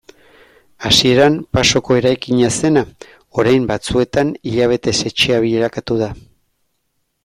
[0.87, 2.83] Hasieran pasoko eraikina zena
[3.43, 6.13] orain batzuentzat hilabetez etxea bilakatu da.